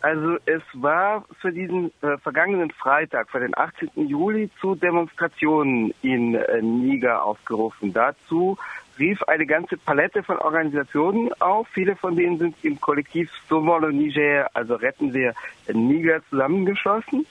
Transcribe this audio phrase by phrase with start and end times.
[0.00, 3.90] Also es war für diesen äh, vergangenen Freitag, für den 18.
[4.06, 7.92] Juli, zu Demonstrationen in äh, Niger aufgerufen.
[7.92, 8.56] Dazu
[8.98, 11.66] rief eine ganze Palette von Organisationen auf.
[11.72, 15.34] Viele von denen sind im Kollektiv Sauvons Niger, also retten wir
[15.72, 17.26] Niger, zusammengeschlossen.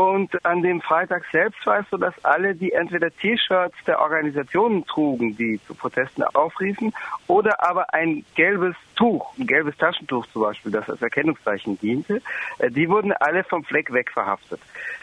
[0.00, 4.86] Und an dem Freitag selbst war es so, dass alle, die entweder T-Shirts der Organisationen
[4.86, 6.94] trugen, die zu Protesten aufriefen,
[7.26, 12.22] oder aber ein gelbes Tuch, ein gelbes Taschentuch zum Beispiel, das als Erkennungszeichen diente,
[12.60, 14.60] äh, die wurden alle vom Fleck weg verhaftet.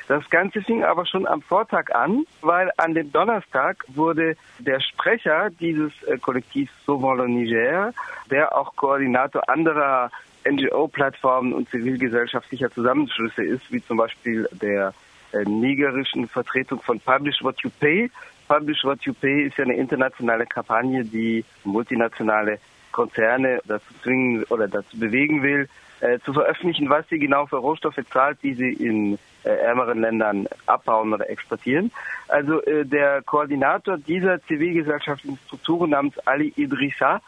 [0.07, 5.51] Das Ganze fing aber schon am Vortag an, weil an dem Donnerstag wurde der Sprecher
[5.59, 7.93] dieses äh, Kollektivs Sauvons le Niger,
[8.31, 10.09] der auch Koordinator anderer
[10.49, 14.93] NGO-Plattformen und zivilgesellschaftlicher Zusammenschlüsse ist, wie zum Beispiel der
[15.33, 18.09] äh, nigerischen Vertretung von Publish What You Pay.
[18.47, 22.59] Publish What You Pay ist ja eine internationale Kampagne, die multinationale
[22.91, 25.67] Konzerne dazu zwingen oder dazu bewegen will,
[25.99, 30.47] äh, zu veröffentlichen, was sie genau für Rohstoffe zahlt, die sie in äh, ärmeren Ländern
[30.65, 31.91] abbauen oder exportieren.
[32.27, 37.21] Also äh, der Koordinator dieser zivilgesellschaftlichen Strukturen namens Ali Idrissa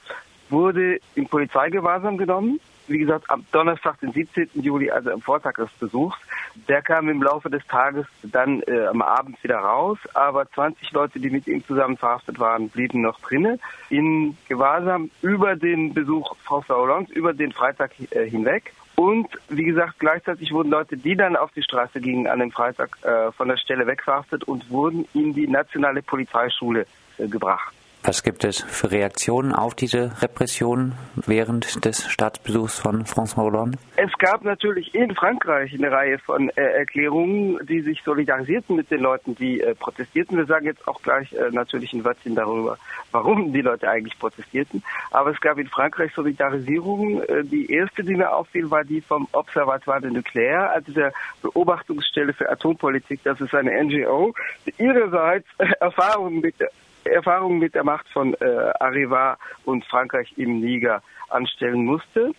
[0.49, 4.49] wurde in Polizeigewahrsam genommen wie gesagt, am Donnerstag, den 17.
[4.55, 6.17] Juli, also am Vortag des Besuchs.
[6.67, 11.19] Der kam im Laufe des Tages dann äh, am Abend wieder raus, aber 20 Leute,
[11.19, 13.59] die mit ihm zusammen verhaftet waren, blieben noch drinnen
[13.89, 18.73] in Gewahrsam über den Besuch François Hollande, über den Freitag äh, hinweg.
[18.95, 22.97] Und wie gesagt, gleichzeitig wurden Leute, die dann auf die Straße gingen an dem Freitag,
[23.03, 26.85] äh, von der Stelle wegverhaftet und wurden in die nationale Polizeischule
[27.17, 27.73] äh, gebracht.
[28.01, 33.77] Was gibt es für Reaktionen auf diese Repression während des Staatsbesuchs von François Hollande?
[33.97, 39.01] Es gab natürlich in Frankreich eine Reihe von äh, Erklärungen, die sich solidarisierten mit den
[39.01, 40.37] Leuten, die äh, protestierten.
[40.37, 42.77] Wir sagen jetzt auch gleich äh, natürlich ein Wörtchen darüber,
[43.11, 44.81] warum die Leute eigentlich protestierten.
[45.11, 47.21] Aber es gab in Frankreich Solidarisierungen.
[47.23, 51.11] Äh, die erste, die mir auffiel, war die vom Observatoire de Nucléaire, also der
[51.41, 53.19] Beobachtungsstelle für Atompolitik.
[53.25, 54.33] Das ist eine NGO,
[54.65, 56.69] die ihrerseits äh, Erfahrungen mit der
[57.11, 62.31] Erfahrungen mit der Macht von äh, Arriva und Frankreich im Niger anstellen musste.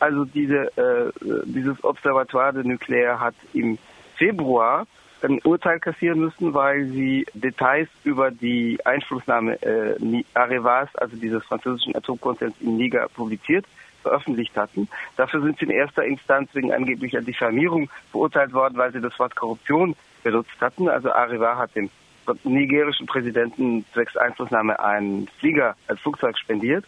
[0.00, 1.12] Also diese, äh,
[1.44, 3.78] dieses Observatoire de Nucléaire hat im
[4.16, 4.86] Februar
[5.22, 11.96] ein Urteil kassieren müssen, weil sie Details über die Einflussnahme äh, Arevas, also dieses französischen
[11.96, 13.64] Atomkonzerns im Niger, publiziert,
[14.02, 14.88] veröffentlicht hatten.
[15.16, 19.34] Dafür sind sie in erster Instanz wegen angeblicher Diffamierung verurteilt worden, weil sie das Wort
[19.34, 20.88] Korruption benutzt hatten.
[20.88, 21.88] Also Areva hat dem
[22.44, 26.84] nigerischen Präsidenten zwecks Einflussnahme einen Flieger als Flugzeug spendiert.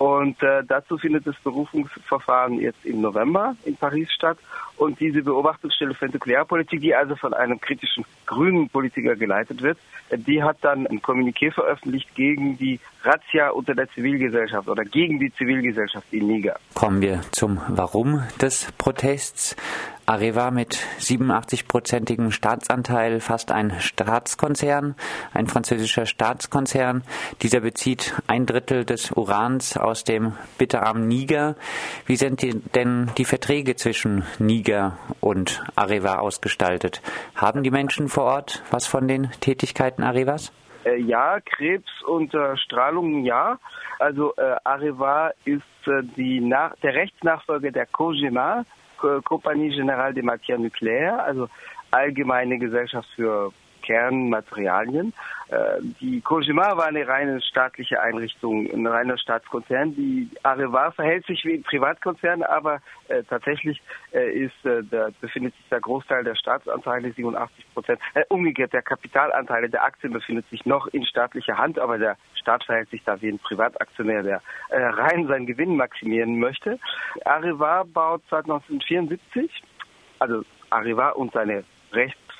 [0.00, 4.38] Und äh, dazu findet das Berufungsverfahren jetzt im November in Paris statt.
[4.78, 9.76] Und diese Beobachtungsstelle für Nuklearpolitik, die also von einem kritischen grünen Politiker geleitet wird,
[10.08, 15.18] äh, die hat dann ein Kommuniqué veröffentlicht gegen die Razzia unter der Zivilgesellschaft oder gegen
[15.18, 16.56] die Zivilgesellschaft in Niger.
[16.74, 19.56] Kommen wir zum Warum des Protests.
[20.10, 24.96] Areva mit 87-prozentigem Staatsanteil, fast ein Staatskonzern,
[25.32, 27.04] ein französischer Staatskonzern.
[27.42, 31.54] Dieser bezieht ein Drittel des Urans aus dem bitterarmen Niger.
[32.06, 37.02] Wie sind die, denn die Verträge zwischen Niger und Areva ausgestaltet?
[37.36, 40.50] Haben die Menschen vor Ort was von den Tätigkeiten Arevas?
[40.84, 43.58] Äh, ja, Krebs und äh, Strahlung ja.
[43.98, 48.64] Also äh, Areva ist äh, die Nach der Rechtsnachfolger der COGEMA,
[49.24, 51.48] Compagnie Générale des Matières Nucléaires, also
[51.90, 53.50] allgemeine Gesellschaft für
[53.90, 55.12] Kernmaterialien.
[55.48, 59.96] Äh, die Kojima war eine reine staatliche Einrichtung, ein reiner Staatskonzern.
[59.96, 65.56] Die Areva verhält sich wie ein Privatkonzern, aber äh, tatsächlich äh, ist, äh, da befindet
[65.56, 67.98] sich der Großteil der Staatsanteile, 87 Prozent.
[68.14, 72.62] Äh, umgekehrt, der Kapitalanteile der Aktien befindet sich noch in staatlicher Hand, aber der Staat
[72.62, 76.78] verhält sich da wie ein Privataktionär, der äh, rein seinen Gewinn maximieren möchte.
[77.24, 79.50] Areva baut seit 1974,
[80.20, 81.64] also Areva und seine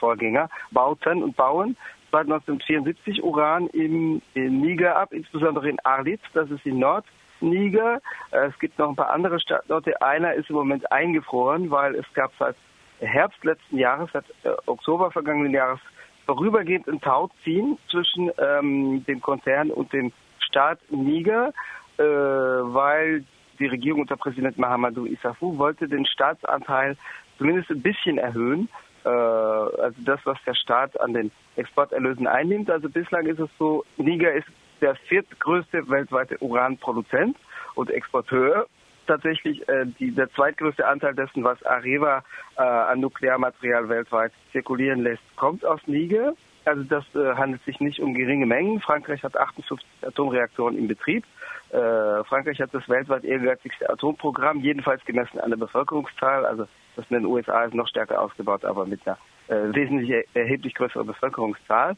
[0.00, 1.77] Rechtsvorgänger bauten und bauen
[2.11, 8.00] seit 1974 Uran im, in Niger ab, insbesondere in Arlitz, das ist in Nordniger.
[8.33, 10.00] Es gibt noch ein paar andere Standorte.
[10.03, 12.56] Einer ist im Moment eingefroren, weil es gab seit
[12.98, 15.80] Herbst letzten Jahres, seit äh, Oktober vergangenen Jahres,
[16.27, 21.53] vorübergehend ein Tauziehen zwischen ähm, dem Konzern und dem Staat Niger,
[21.97, 23.25] äh, weil
[23.59, 26.97] die Regierung unter Präsident Mahamadou Issafu wollte den Staatsanteil
[27.39, 28.69] zumindest ein bisschen erhöhen
[29.09, 32.71] also das, was der Staat an den Exporterlösen einnimmt.
[32.71, 34.47] Also bislang ist es so, Niger ist
[34.81, 37.37] der viertgrößte weltweite Uranproduzent
[37.75, 38.67] und Exporteur.
[39.07, 42.23] Tatsächlich äh, die, der zweitgrößte Anteil dessen, was Areva
[42.57, 46.35] äh, an Nuklearmaterial weltweit zirkulieren lässt, kommt aus Niger.
[46.65, 48.80] Also das äh, handelt sich nicht um geringe Mengen.
[48.80, 51.24] Frankreich hat 58 Atomreaktoren in Betrieb.
[51.71, 56.45] Äh, Frankreich hat das weltweit ehrgeizigste Atomprogramm, jedenfalls gemessen an der Bevölkerungszahl.
[56.45, 56.66] Also
[56.97, 59.18] das in den USA ist noch stärker ausgebaut, aber mit einer
[59.48, 61.97] äh, wesentlich erheblich größeren Bevölkerungszahl.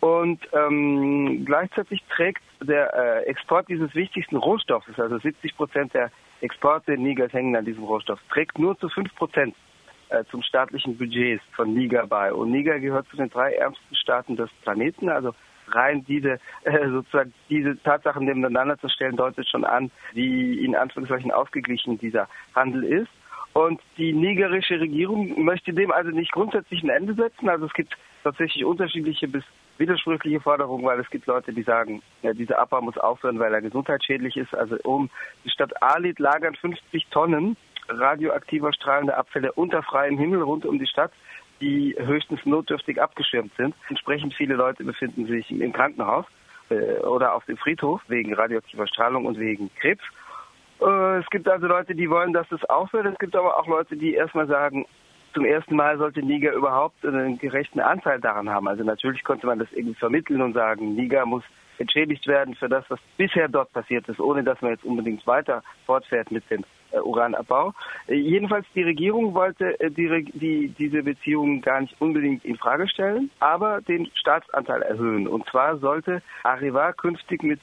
[0.00, 6.10] Und ähm, gleichzeitig trägt der äh, Export dieses wichtigsten Rohstoffes, also 70 Prozent der
[6.42, 9.56] Exporte in Nigers hängen an diesem Rohstoff, trägt nur zu 5 Prozent
[10.08, 12.32] äh, zum staatlichen Budget von Niger bei.
[12.32, 15.08] Und Niger gehört zu den drei ärmsten Staaten des Planeten.
[15.08, 15.34] Also
[15.68, 21.32] rein diese äh, sozusagen diese Tatsachen nebeneinander zu stellen, deutet schon an, wie in Anführungszeichen
[21.32, 23.10] ausgeglichen dieser Handel ist.
[23.52, 27.48] Und die nigerische Regierung möchte dem also nicht grundsätzlich ein Ende setzen.
[27.48, 29.44] Also es gibt tatsächlich unterschiedliche bis
[29.78, 33.62] widersprüchliche Forderungen, weil es gibt Leute, die sagen, ja, dieser Abbau muss aufhören, weil er
[33.62, 34.54] gesundheitsschädlich ist.
[34.54, 35.08] Also um
[35.44, 37.56] die Stadt Alit lagern 50 Tonnen
[37.88, 41.12] radioaktiver strahlender Abfälle unter freiem Himmel rund um die Stadt,
[41.60, 43.74] die höchstens notdürftig abgeschirmt sind.
[43.88, 46.26] Entsprechend viele Leute befinden sich im Krankenhaus
[46.68, 50.04] äh, oder auf dem Friedhof wegen radioaktiver Strahlung und wegen Krebs.
[50.80, 53.06] Äh, es gibt also Leute, die wollen, dass das aufhört.
[53.06, 54.86] Es gibt aber auch Leute, die erstmal sagen,
[55.32, 58.68] zum ersten Mal sollte Niger überhaupt einen gerechten Anteil daran haben.
[58.68, 61.44] Also natürlich konnte man das irgendwie vermitteln und sagen, Niger muss
[61.80, 65.62] entschädigt werden für das, was bisher dort passiert ist, ohne dass man jetzt unbedingt weiter
[65.84, 67.72] fortfährt mit dem äh, Uranabbau.
[68.06, 72.88] Äh, jedenfalls die Regierung wollte äh, die, die, diese Beziehungen gar nicht unbedingt in Frage
[72.88, 75.26] stellen, aber den Staatsanteil erhöhen.
[75.26, 77.60] Und zwar sollte Arriva künftig mit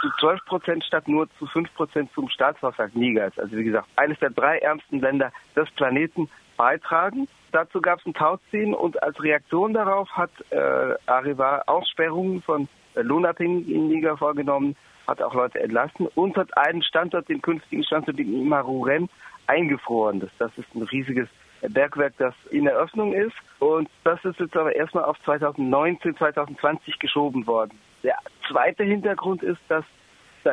[0.00, 4.18] zu 12 Prozent statt nur zu 5 Prozent zum Staatshaushalt Nigers, also wie gesagt, eines
[4.18, 7.28] der drei ärmsten Länder des Planeten, beitragen.
[7.52, 13.88] Dazu gab es ein Tauziehen und als Reaktion darauf hat äh, Arriva Aussperrungen von Lohnabhängigen
[13.88, 14.76] Niger vorgenommen,
[15.06, 19.08] hat auch Leute entlassen und hat einen Standort, den künftigen Standort in Imaruren,
[19.46, 20.20] eingefroren.
[20.20, 21.28] Das, das ist ein riesiges
[21.68, 23.34] Bergwerk, das in Eröffnung ist.
[23.58, 27.78] Und das ist jetzt aber erstmal auf 2019, 2020 geschoben worden.
[28.02, 28.16] Der
[28.48, 29.84] zweite Hintergrund ist, dass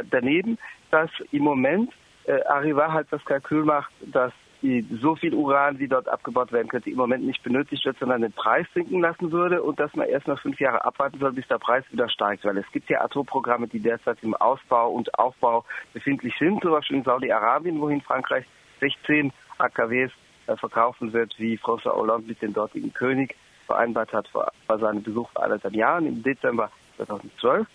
[0.09, 0.57] daneben,
[0.89, 1.91] dass im Moment
[2.25, 6.67] äh, Arriva halt das Kalkül macht, dass die, so viel Uran, wie dort abgebaut werden
[6.67, 10.07] könnte, im Moment nicht benötigt wird, sondern den Preis sinken lassen würde und dass man
[10.07, 12.45] erst noch fünf Jahre abwarten soll, bis der Preis wieder steigt.
[12.45, 16.97] Weil es gibt ja Atomprogramme, die derzeit im Ausbau und Aufbau befindlich sind, zum Beispiel
[16.97, 18.45] in Saudi-Arabien, wohin Frankreich
[18.79, 20.11] 16 AKWs
[20.47, 23.35] äh, verkaufen wird, wie François Hollande mit dem dortigen König
[23.65, 27.67] vereinbart hat vor, vor seinem Besuch vor anderthalb Jahren im Dezember 2012.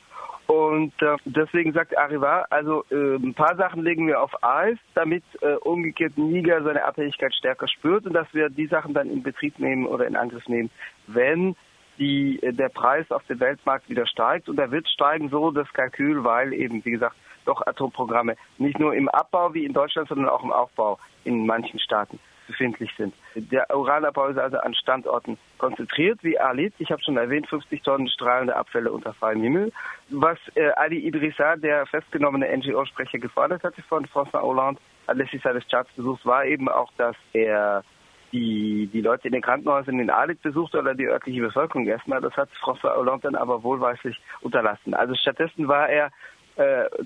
[0.56, 5.22] Und äh, deswegen sagt Arriva, also äh, ein paar Sachen legen wir auf Eis, damit
[5.42, 9.58] äh, umgekehrt Niger seine Abhängigkeit stärker spürt und dass wir die Sachen dann in Betrieb
[9.58, 10.70] nehmen oder in Angriff nehmen,
[11.08, 11.56] wenn
[11.98, 14.48] die, äh, der Preis auf dem Weltmarkt wieder steigt.
[14.48, 18.94] Und er wird steigen, so das Kalkül, weil eben, wie gesagt, doch Atomprogramme nicht nur
[18.94, 23.14] im Abbau wie in Deutschland, sondern auch im Aufbau in manchen Staaten befindlich sind.
[23.34, 26.74] Der Uranabbau ist also an Standorten konzentriert, wie Alit.
[26.78, 29.72] Ich habe schon erwähnt, 50 Tonnen strahlende Abfälle unter freiem Himmel.
[30.10, 36.24] Was äh, Ali Idrissa, der festgenommene NGO-Sprecher, gefordert hatte von François Hollande anlässlich seines Staatsbesuchs,
[36.24, 37.84] war eben auch, dass er
[38.32, 42.20] die, die Leute in den Krankenhäusern in Alit besucht oder die örtliche Bevölkerung erstmal.
[42.20, 44.94] Das hat François Hollande dann aber wohlweislich unterlassen.
[44.94, 46.10] Also stattdessen war er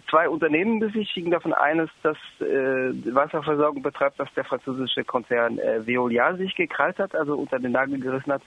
[0.08, 1.30] zwei Unternehmen besichtigen.
[1.30, 2.44] Davon eines, das äh,
[3.14, 7.98] Wasserversorgung betreibt, das der französische Konzern äh, Veolia sich gekrallt hat, also unter den Nagel
[7.98, 8.42] gerissen hat.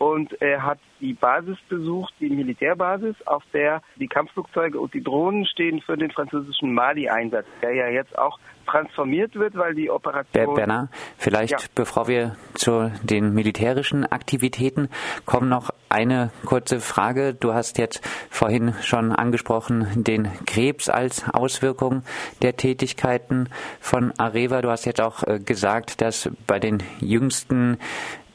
[0.00, 5.44] Und er hat die Basis besucht, die Militärbasis, auf der die Kampfflugzeuge und die Drohnen
[5.44, 10.54] stehen für den französischen Mali-Einsatz, der ja jetzt auch transformiert wird, weil die Operation.
[10.54, 10.88] Bernard,
[11.18, 11.58] vielleicht ja.
[11.74, 14.88] bevor wir zu den militärischen Aktivitäten
[15.26, 17.34] kommen, noch eine kurze Frage.
[17.34, 22.04] Du hast jetzt vorhin schon angesprochen den Krebs als Auswirkung
[22.40, 24.62] der Tätigkeiten von Areva.
[24.62, 27.76] Du hast jetzt auch äh, gesagt, dass bei den jüngsten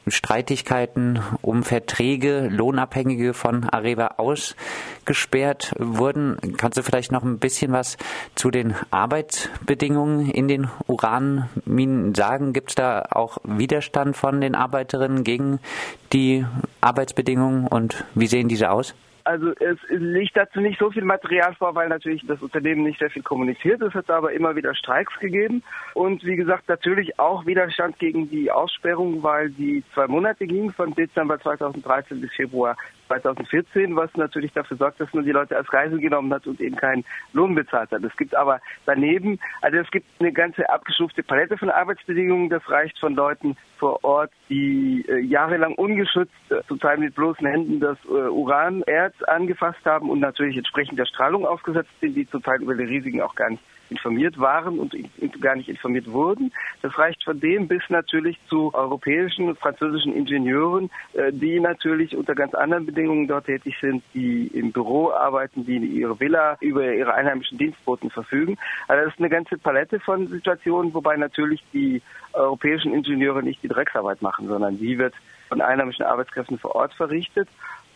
[0.08, 6.38] Streitigkeiten um Verträge, Lohnabhängige von Areva ausgesperrt wurden.
[6.56, 7.96] Kannst du vielleicht noch ein bisschen was
[8.34, 12.52] zu den Arbeitsbedingungen in den Uranminen sagen?
[12.52, 15.58] Gibt es da auch Widerstand von den Arbeiterinnen gegen
[16.12, 16.44] die
[16.80, 18.94] Arbeitsbedingungen und wie sehen diese aus?
[19.26, 23.10] Also es liegt dazu nicht so viel Material vor, weil natürlich das Unternehmen nicht sehr
[23.10, 23.82] viel kommuniziert.
[23.82, 25.64] Es hat aber immer wieder Streiks gegeben
[25.94, 30.94] und wie gesagt natürlich auch Widerstand gegen die Aussperrung, weil die zwei Monate ging von
[30.94, 35.98] Dezember 2013 bis Februar 2014, was natürlich dafür sorgt, dass man die Leute als Reise
[35.98, 38.02] genommen hat und eben keinen Lohn bezahlt hat.
[38.02, 42.48] Es gibt aber daneben, also es gibt eine ganze abgeschufte Palette von Arbeitsbedingungen.
[42.48, 47.46] Das reicht von Leuten vor Ort, die äh, jahrelang ungeschützt, äh, zum Teil mit bloßen
[47.46, 52.42] Händen das äh, Uranerz angefasst haben und natürlich entsprechend der Strahlung ausgesetzt sind, die zum
[52.42, 54.94] Teil über die Risiken auch gar nicht informiert waren und
[55.40, 56.52] gar nicht informiert wurden.
[56.82, 62.34] Das reicht von dem bis natürlich zu europäischen und französischen Ingenieuren, äh, die natürlich unter
[62.34, 67.14] ganz anderen Bedingungen dort tätig sind, die im Büro arbeiten, die ihre Villa über ihre
[67.14, 68.56] einheimischen Dienstboten verfügen.
[68.88, 72.02] Also das ist eine ganze Palette von Situationen, wobei natürlich die
[72.32, 75.14] europäischen Ingenieure nicht die Drecksarbeit machen, sondern die wird
[75.48, 77.48] von einheimischen Arbeitskräften vor Ort verrichtet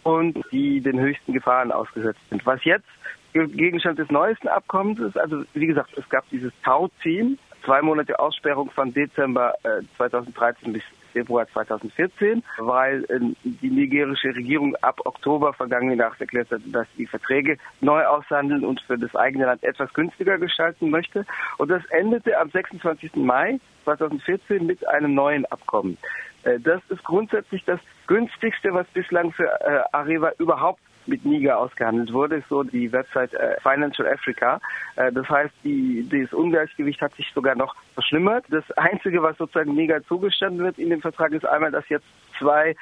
[0.03, 2.45] und die den höchsten Gefahren ausgesetzt sind.
[2.47, 2.87] Was jetzt
[3.33, 8.71] Gegenstand des neuesten Abkommens ist, also wie gesagt, es gab dieses Tauziehen, zwei Monate Aussperrung
[8.71, 10.83] von Dezember äh, 2013 bis
[11.13, 17.07] Februar 2014, weil äh, die nigerische Regierung ab Oktober vergangenen Jahres erklärt hat, dass die
[17.07, 21.27] Verträge neu aushandeln und für das eigene Land etwas günstiger gestalten möchte.
[21.59, 23.17] Und das endete am 26.
[23.17, 25.99] Mai 2014 mit einem neuen Abkommen.
[26.45, 32.13] Äh, das ist grundsätzlich das günstigste, was bislang für äh, Areva überhaupt mit Niger ausgehandelt
[32.13, 34.61] wurde, ist so die Website äh, Financial Africa.
[34.97, 38.47] Äh, das heißt, die, das Ungleichgewicht hat sich sogar noch verschlimmert.
[38.49, 42.07] Das Einzige, was sozusagen Niger zugestanden wird in dem Vertrag, ist einmal, dass jetzt
[42.39, 42.75] zwei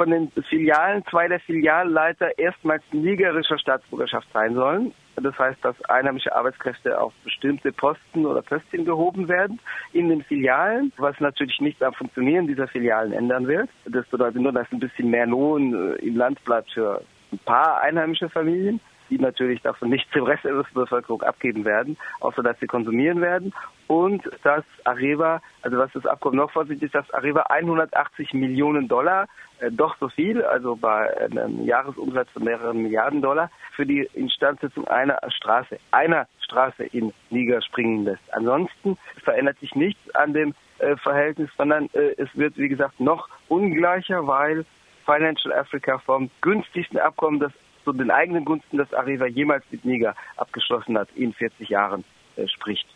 [0.00, 4.94] von den Filialen, zwei der Filialleiter erstmals nigerischer Staatsbürgerschaft sein sollen.
[5.16, 9.60] Das heißt, dass einheimische Arbeitskräfte auf bestimmte Posten oder Pöstchen gehoben werden
[9.92, 13.68] in den Filialen, was natürlich nicht am Funktionieren dieser Filialen ändern wird.
[13.84, 17.80] Das bedeutet nur, dass ein bisschen mehr Lohn äh, im Land bleibt für ein paar
[17.80, 22.66] einheimische Familien, die natürlich davon nichts dem Rest der Bevölkerung abgeben werden, außer dass sie
[22.66, 23.52] konsumieren werden.
[23.88, 29.26] Und dass Areva, also was das Abkommen noch vorsieht, ist, dass Areva 180 Millionen Dollar,
[29.58, 34.86] äh, doch so viel, also bei einem Jahresumsatz von mehreren Milliarden Dollar, für die Instandsetzung
[34.86, 38.22] einer Straße, einer Straße in Niger springen lässt.
[38.32, 43.28] Ansonsten verändert sich nichts an dem äh, Verhältnis, sondern äh, es wird, wie gesagt, noch
[43.48, 44.64] ungleicher, weil
[45.10, 47.52] Financial Africa vom günstigsten Abkommen, das
[47.84, 52.04] zu den eigenen Gunsten, das Arriva jemals mit Niger abgeschlossen hat, in 40 Jahren
[52.36, 52.86] äh, spricht.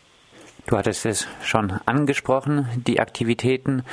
[0.67, 3.83] Du hattest es schon angesprochen, die Aktivitäten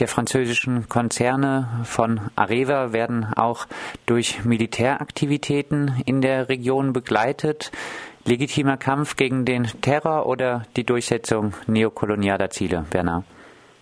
[0.00, 3.66] der französischen Konzerne von Areva werden auch
[4.06, 7.70] durch Militäraktivitäten in der Region begleitet.
[8.24, 13.24] Legitimer Kampf gegen den Terror oder die Durchsetzung neokolonialer Ziele, Bernard?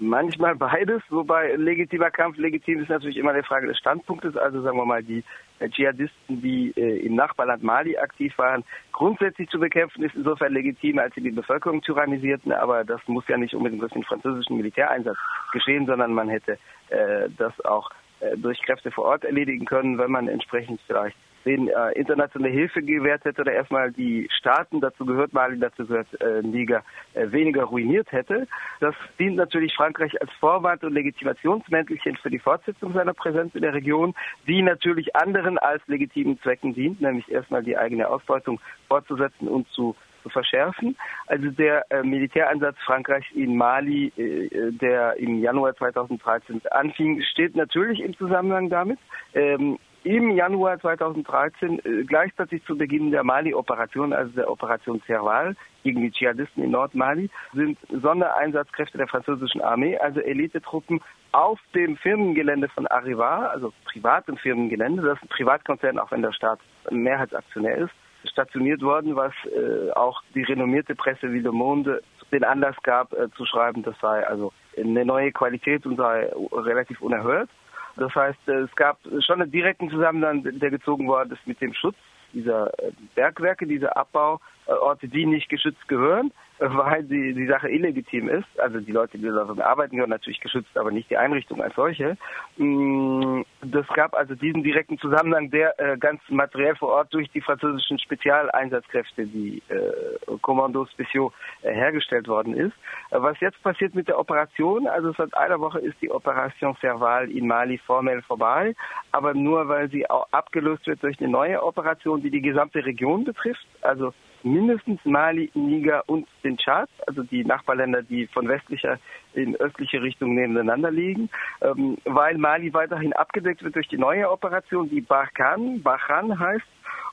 [0.00, 4.36] Manchmal beides, wobei legitimer Kampf, legitim ist natürlich immer eine Frage des Standpunktes.
[4.36, 5.24] Also sagen wir mal, die
[5.60, 8.62] Dschihadisten, die äh, im Nachbarland Mali aktiv waren,
[8.92, 12.52] grundsätzlich zu bekämpfen, ist insofern legitim, als sie die Bevölkerung tyrannisierten.
[12.52, 15.18] Aber das muss ja nicht unbedingt durch den französischen Militäreinsatz
[15.52, 16.58] geschehen, sondern man hätte
[16.90, 17.90] äh, das auch
[18.20, 21.16] äh, durch Kräfte vor Ort erledigen können, wenn man entsprechend vielleicht
[21.48, 26.08] denen äh, internationale Hilfe gewährt hätte oder erstmal die Staaten, dazu gehört Mali, dazu gehört
[26.20, 26.82] äh, Niger,
[27.14, 28.46] äh, weniger ruiniert hätte.
[28.80, 33.72] Das dient natürlich Frankreich als Vorwand und Legitimationsmäntelchen für die Fortsetzung seiner Präsenz in der
[33.72, 34.14] Region,
[34.46, 39.96] die natürlich anderen als legitimen Zwecken dient, nämlich erstmal die eigene Ausbeutung fortzusetzen und zu
[40.22, 40.96] zu verschärfen.
[41.26, 48.00] Also der äh, Militäreinsatz Frankreichs in Mali, äh, der im Januar 2013 anfing, steht natürlich
[48.00, 48.98] im Zusammenhang damit.
[49.34, 49.78] Ähm,
[50.08, 56.10] im Januar 2013, äh, gleichzeitig zu Beginn der Mali-Operation, also der Operation Serval gegen die
[56.10, 63.48] Dschihadisten in Nordmali, sind Sondereinsatzkräfte der französischen Armee, also Elitetruppen, auf dem Firmengelände von Arriva,
[63.48, 66.60] also privatem Firmengelände, das ist ein Privatkonzern, auch wenn der Staat
[66.90, 67.92] Mehrheitsaktionär ist,
[68.24, 72.00] stationiert worden, was äh, auch die renommierte Presse wie Le Monde
[72.32, 77.02] den Anlass gab, äh, zu schreiben, das sei also eine neue Qualität und sei relativ
[77.02, 77.50] unerhört.
[77.98, 81.74] Das heißt, äh, es gab schon einen direkten Zusammenhang, der gezogen worden ist mit dem
[81.74, 81.96] Schutz
[82.32, 88.48] dieser äh, Bergwerke, dieser Abbauorte, die nicht geschützt gehören, weil die, die Sache illegitim ist.
[88.58, 92.16] Also die Leute, die darin arbeiten, gehören natürlich geschützt, aber nicht die Einrichtung als solche.
[92.56, 97.40] Mm, das gab also diesen direkten Zusammenhang, der äh, ganz materiell vor Ort durch die
[97.40, 102.74] französischen Spezialeinsatzkräfte, die äh, Commandos Spéciaux, äh, hergestellt worden ist.
[103.10, 107.30] Äh, was jetzt passiert mit der Operation, also seit einer Woche ist die Operation Serval
[107.30, 108.74] in Mali formell vorbei,
[109.12, 113.24] aber nur weil sie auch abgelöst wird durch eine neue Operation, die die gesamte Region
[113.24, 118.98] betrifft, also mindestens Mali, Niger und den Tschad, also die Nachbarländer, die von westlicher
[119.34, 121.30] in östliche Richtung nebeneinander liegen,
[121.60, 126.66] ähm, weil Mali weiterhin abgedeckt wird durch die neue Operation, die Barkan, Bachan heißt.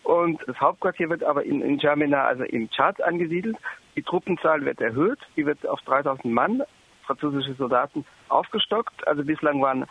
[0.03, 3.57] Und das Hauptquartier wird aber in, in Jamena, also im Tschad, angesiedelt.
[3.95, 6.61] Die Truppenzahl wird erhöht, die wird auf 3000 Mann,
[7.05, 9.07] französische Soldaten, aufgestockt.
[9.07, 9.85] Also bislang waren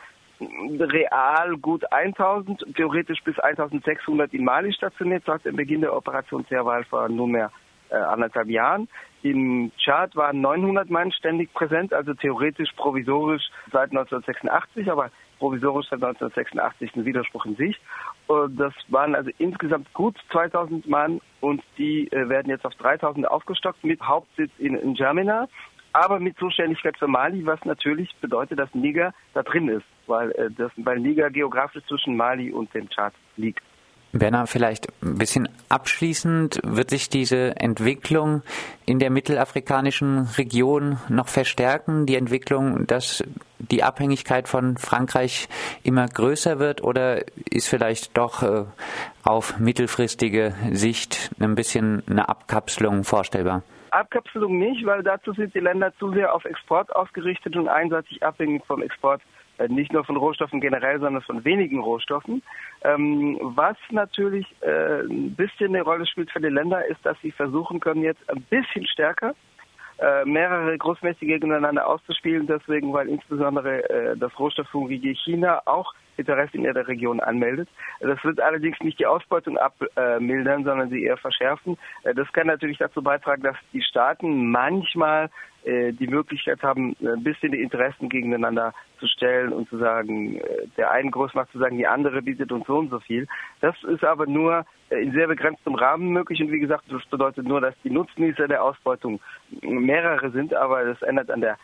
[0.81, 6.85] real gut 1000, theoretisch bis 1600 in Mali stationiert, seit dem Beginn der Operation Serval
[6.85, 7.51] vor nunmehr
[7.91, 8.89] äh, anderthalb Jahren.
[9.23, 16.03] Im Chart waren 900 Mann ständig präsent, also theoretisch provisorisch seit 1986, aber provisorisch seit
[16.03, 17.81] 1986 ein Widerspruch in sich.
[18.29, 23.85] Das waren also insgesamt gut 2000 Mann und die äh, werden jetzt auf 3000 aufgestockt
[23.85, 25.49] mit Hauptsitz in, in Jamena,
[25.93, 30.51] aber mit Zuständigkeit für Mali, was natürlich bedeutet, dass Niger da drin ist, weil, äh,
[30.57, 33.63] das, weil Niger geografisch zwischen Mali und dem Tschad liegt.
[34.17, 38.43] Werner, vielleicht ein bisschen abschließend, wird sich diese Entwicklung
[38.87, 42.07] in der mittelafrikanischen Region noch verstärken?
[42.07, 43.25] Die Entwicklung, dass
[43.59, 45.49] die Abhängigkeit von Frankreich
[45.83, 48.65] immer größer wird oder ist vielleicht doch äh,
[49.25, 53.65] auf mittelfristige Sicht ein bisschen eine Abkapselung vorstellbar?
[53.91, 58.65] Abkapselung nicht, weil dazu sind die Länder zu sehr auf Export ausgerichtet und einseitig abhängig
[58.67, 59.23] vom Export
[59.69, 62.43] nicht nur von Rohstoffen generell, sondern von wenigen Rohstoffen.
[62.83, 67.31] Ähm, was natürlich äh, ein bisschen eine Rolle spielt für die Länder, ist, dass sie
[67.31, 69.35] versuchen können, jetzt ein bisschen stärker
[69.99, 76.57] äh, mehrere Großmächte gegeneinander auszuspielen, deswegen, weil insbesondere äh, das Rohstofffonds wie China auch Interesse
[76.57, 77.69] in der Region anmeldet.
[78.01, 81.77] Das wird allerdings nicht die Ausbeutung abmildern, sondern sie eher verschärfen.
[82.03, 85.31] Äh, das kann natürlich dazu beitragen, dass die Staaten manchmal
[85.65, 90.67] äh, die Möglichkeit haben, ein bisschen die Interessen gegeneinander zu stellen und zu sagen, äh,
[90.77, 93.27] der eine Großmacht zu sagen, die andere bietet uns so und so viel.
[93.61, 97.61] Das ist aber nur in sehr begrenztem Rahmen möglich und wie gesagt, das bedeutet nur,
[97.61, 99.21] dass die Nutznießer der Ausbeutung
[99.63, 101.59] mehrere sind, aber das ändert an der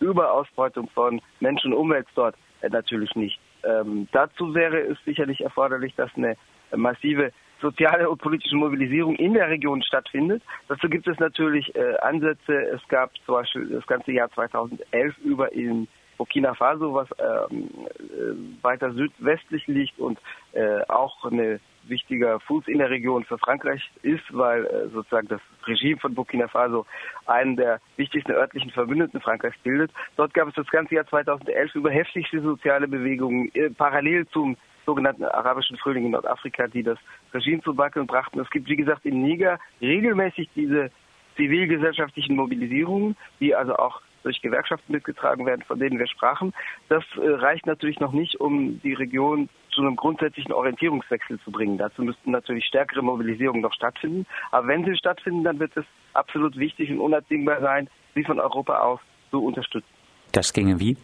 [0.00, 2.36] Überausbeutung von Mensch und Umwelt dort
[2.68, 3.40] natürlich nicht.
[3.64, 6.36] Ähm, dazu wäre es sicherlich erforderlich, dass eine
[6.74, 10.42] massive soziale und politische Mobilisierung in der Region stattfindet.
[10.68, 12.54] Dazu gibt es natürlich äh, Ansätze.
[12.54, 18.62] Es gab zum Beispiel das ganze Jahr 2011 über in Burkina Faso, was ähm, äh,
[18.62, 20.18] weiter südwestlich liegt und
[20.52, 25.40] äh, auch eine wichtiger Fuß in der Region für Frankreich ist, weil äh, sozusagen das
[25.66, 26.86] Regime von Burkina Faso
[27.26, 29.90] einen der wichtigsten örtlichen Verbündeten Frankreichs bildet.
[30.16, 35.24] Dort gab es das ganze Jahr 2011 über heftigste soziale Bewegungen äh, parallel zum sogenannten
[35.24, 36.98] arabischen Frühling in Nordafrika, die das
[37.34, 38.40] Regime zu wackeln brachten.
[38.40, 40.90] Es gibt, wie gesagt, in Niger regelmäßig diese
[41.36, 46.52] zivilgesellschaftlichen Mobilisierungen, die also auch durch Gewerkschaften mitgetragen werden, von denen wir sprachen.
[46.88, 51.78] Das äh, reicht natürlich noch nicht, um die Region zu einem grundsätzlichen Orientierungswechsel zu bringen.
[51.78, 54.26] Dazu müssten natürlich stärkere Mobilisierungen noch stattfinden.
[54.50, 58.80] Aber wenn sie stattfinden, dann wird es absolut wichtig und unabdingbar sein, sie von Europa
[58.80, 58.98] aus
[59.30, 59.86] zu unterstützen.
[60.32, 60.96] Das ginge wie?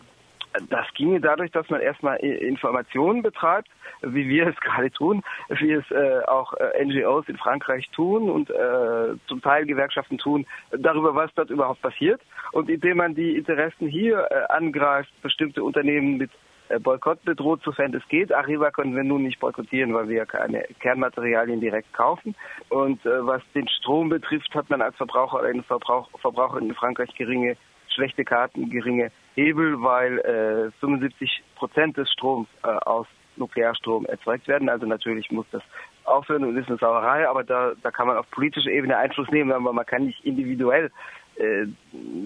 [0.70, 3.68] Das ginge dadurch, dass man erstmal Informationen betreibt,
[4.02, 8.50] wie wir es gerade tun, wie es äh, auch äh, NGOs in Frankreich tun und
[8.50, 10.46] äh, zum Teil Gewerkschaften tun,
[10.76, 12.20] darüber, was dort überhaupt passiert.
[12.50, 16.30] Und indem man die Interessen hier äh, angreift, bestimmte Unternehmen mit
[16.80, 18.32] Boykott bedroht, sofern es geht.
[18.32, 22.34] Arriva können wir nun nicht boykottieren, weil wir ja keine Kernmaterialien direkt kaufen.
[22.68, 27.14] Und äh, was den Strom betrifft, hat man als Verbraucher oder Verbrauch, Verbraucher in Frankreich
[27.14, 27.56] geringe
[27.88, 34.68] schlechte Karten, geringe Hebel, weil äh, 75 Prozent des Stroms äh, aus Nuklearstrom erzeugt werden.
[34.68, 35.62] Also natürlich muss das
[36.04, 39.52] aufhören und ist eine Sauerei, aber da, da kann man auf politischer Ebene Einfluss nehmen,
[39.52, 40.90] aber man kann nicht individuell
[41.36, 41.66] äh,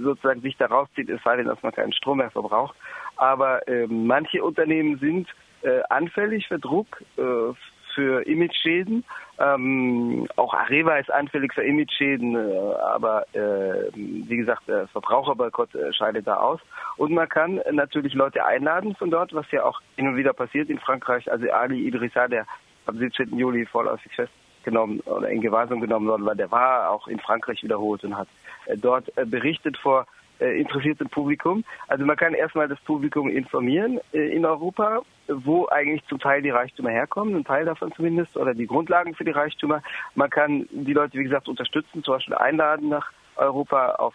[0.03, 2.77] sozusagen sich da rausziehen, es sei denn, dass man keinen Strom mehr verbraucht.
[3.19, 5.29] Aber äh, manche Unternehmen sind
[5.63, 7.53] äh, anfällig für Druck, äh,
[7.95, 9.05] für Imageschäden.
[9.41, 16.29] Ähm, auch Areva ist anfällig für Imageschäden, äh, aber äh, wie gesagt, Verbraucherboykott äh, scheidet
[16.29, 16.61] da aus.
[16.97, 20.71] Und man kann natürlich Leute einladen von dort, was ja auch hin und wieder passiert
[20.71, 21.31] in Frankreich.
[21.31, 22.47] Also Ali Idrissa, der
[22.87, 23.37] am 17.
[23.37, 28.05] Juli vorläufig festgenommen oder in Gewahrsam genommen worden war, der war auch in Frankreich wiederholt
[28.05, 28.29] und hat
[28.67, 30.07] äh, dort berichtet vor
[30.41, 31.65] äh, interessiertem Publikum.
[31.87, 36.51] Also man kann erstmal das Publikum informieren äh, in Europa, wo eigentlich zum Teil die
[36.51, 39.83] Reichtümer herkommen, ein Teil davon zumindest, oder die Grundlagen für die Reichtümer.
[40.15, 44.15] Man kann die Leute, wie gesagt, unterstützen, zum Beispiel einladen nach Europa auf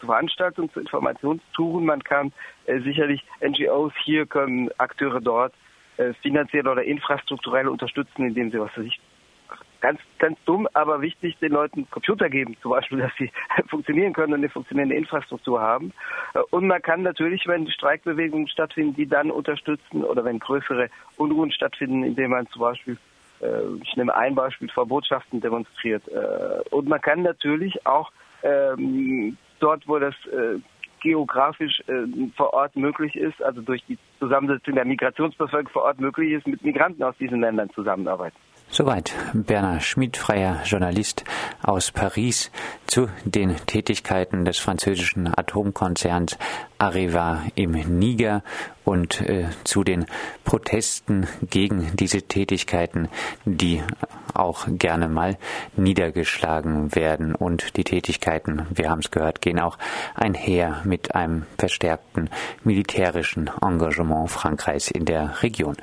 [0.00, 1.84] zu Veranstaltungen, zu Informationstouren.
[1.84, 2.32] Man kann
[2.66, 5.54] äh, sicherlich NGOs hier können Akteure dort
[5.98, 8.98] äh, finanziell oder infrastrukturell unterstützen, indem sie was für sich
[9.80, 13.30] ganz, ganz dumm, aber wichtig, den Leuten Computer geben, zum Beispiel, dass sie
[13.68, 15.92] funktionieren können und eine funktionierende Infrastruktur haben.
[16.34, 21.52] Äh, und man kann natürlich, wenn Streikbewegungen stattfinden, die dann unterstützen oder wenn größere Unruhen
[21.52, 22.98] stattfinden, indem man zum Beispiel
[23.40, 23.46] äh,
[23.82, 26.06] ich nehme ein Beispiel, vor Botschaften demonstriert.
[26.08, 28.10] Äh, und man kann natürlich auch
[28.42, 30.14] ähm, dort, wo das
[31.02, 31.82] geografisch
[32.36, 36.62] vor Ort möglich ist, also durch die Zusammensetzung der Migrationsbevölkerung vor Ort möglich ist, mit
[36.62, 38.36] Migranten aus diesen Ländern zusammenarbeiten.
[38.72, 41.24] Soweit Bernhard Schmid, freier Journalist
[41.60, 42.52] aus Paris,
[42.86, 46.38] zu den Tätigkeiten des französischen Atomkonzerns
[46.78, 48.42] Areva im Niger
[48.84, 50.06] und äh, zu den
[50.44, 53.08] Protesten gegen diese Tätigkeiten,
[53.44, 53.82] die
[54.34, 55.36] auch gerne mal
[55.76, 57.34] niedergeschlagen werden.
[57.34, 59.78] Und die Tätigkeiten, wir haben es gehört, gehen auch
[60.14, 62.30] einher mit einem verstärkten
[62.64, 65.76] militärischen Engagement Frankreichs in der Region.